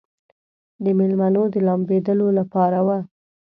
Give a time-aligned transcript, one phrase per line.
[0.83, 2.89] د مېلمنو د لامبېدلو لپاره و.